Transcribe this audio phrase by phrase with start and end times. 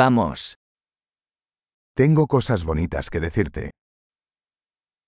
[0.00, 0.54] Vamos.
[1.96, 3.70] Tengo cosas bonitas que decirte.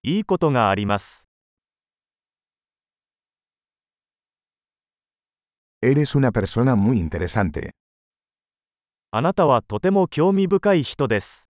[0.02, 1.28] いいことがあります。
[5.80, 7.70] Eres una persona muy interesante.
[9.12, 11.48] あなたはとても興味深い人です。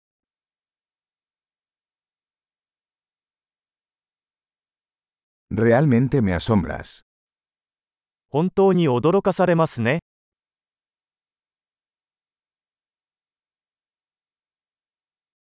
[5.53, 7.03] Realmente me asombras.
[8.29, 9.98] 本当に驚かされますね。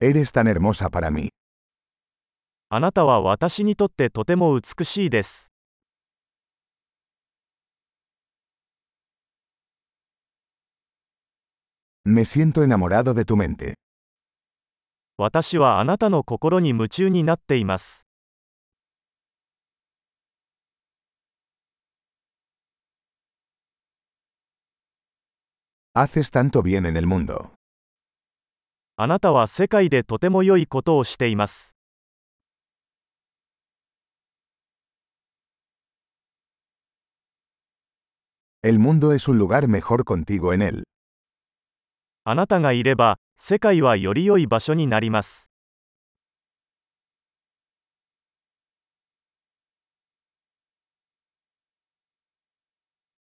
[0.02, 1.28] Eres tan hermosa para mí.
[2.70, 5.52] あなたは私にとってとても美しいです。
[12.06, 13.74] Me siento enamorado de tu mente.
[15.18, 18.06] 私はあなたの心に夢中になっています。
[25.94, 27.59] Haces tanto bien en el mundo.
[29.02, 31.74] あなたは世界でとても良いことをしています。
[38.62, 40.82] El mundo es un lugar mejor contigo en él.
[42.24, 45.50] あなたがいれば、世界はより良い場所になります。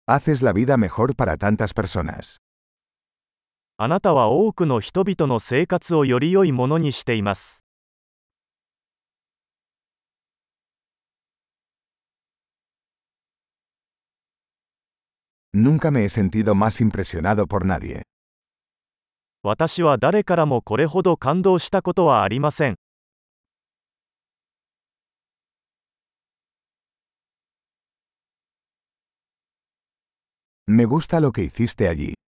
[0.06, 2.42] Haces la vida mejor para tantas personas.
[3.84, 7.66] あなたは多くの人々の生活をより良いものにしています。
[15.56, 18.04] Nunca me he sentido más impresionado por nadie.
[19.42, 22.76] 私は誰からもこれほど感動したことはありません。
[30.68, 32.21] Me gusta lo que hiciste allí.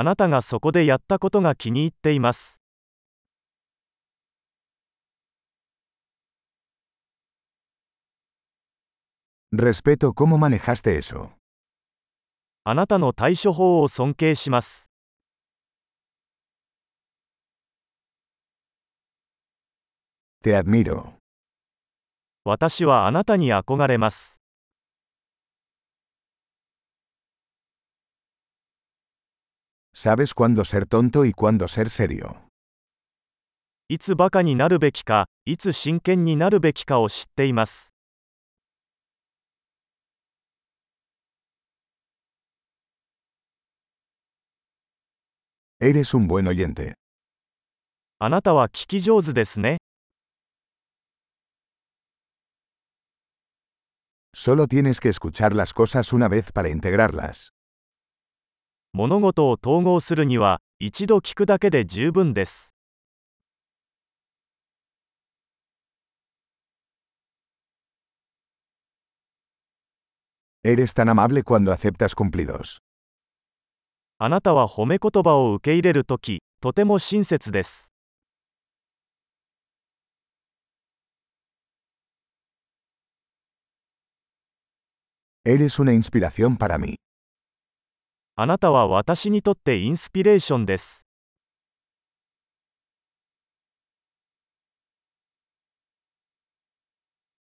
[0.00, 2.62] あなたがそこでやったことが気に入っています。
[9.52, 11.30] Respeto cómo manejaste eso.
[12.62, 14.88] あなたの対処法を尊敬します。
[20.44, 21.14] Te admiro.
[22.44, 24.37] 私はあなたに憧れます。
[29.97, 32.43] Sabes cuándo ser tonto y cuándo ser serio.
[33.89, 37.93] いつバカになるべきか、いつ真剣になるべきかを知っています。
[45.79, 46.93] Eres un buen oyente.
[48.19, 49.77] あなたは聞き上手ですね。
[54.33, 57.51] Solo tienes que escuchar las cosas una vez para integrarlas.
[58.94, 62.74] 物事を統合するには、一度聞くだけで十分です。
[70.64, 72.78] Eres tan amable cuando aceptas cumplidos.
[74.18, 77.92] あなたは褒め言葉を受け入れるとき、とても親切です。
[85.44, 86.96] Eres una inspiración para mí.
[88.40, 91.08] あなたは私にとってインスピレーションです。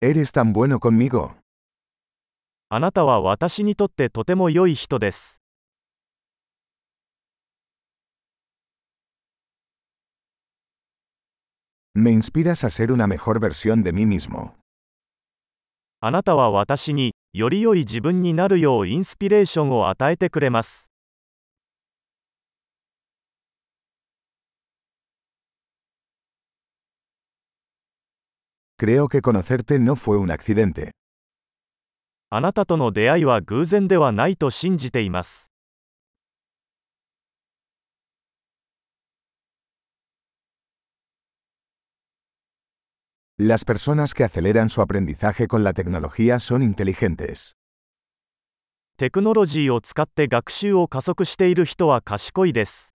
[0.02, 1.36] Eres tan bueno conmigo.
[2.70, 5.44] あなたは私にとってとても良い人です。
[11.94, 14.59] Me inspiras a ser una mejor versión de mí mismo.
[16.02, 20.90] あなたは私に、より良い自分になるようインスピレーションを与えてくれます。
[28.78, 30.92] Creo que conocerte no fue un accidente.
[32.30, 35.49] あなたとの出会いは偶然ではないと信じています。
[43.39, 47.57] Las personas que aceleran su aprendizaje con la tecnología son inteligentes.
[48.97, 52.95] テクノロジーを使って学習を加速している人は賢いです。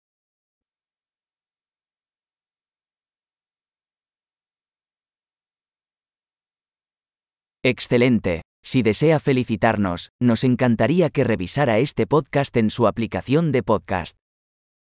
[7.64, 8.42] Excelente.
[8.64, 14.18] Si desea felicitarnos, nos encantaría que revisara este podcast en su aplicación de podcast.